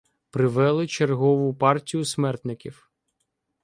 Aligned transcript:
Привели 0.31 0.87
чергову 0.87 1.53
партію 1.53 2.05
смертників. 2.05 2.91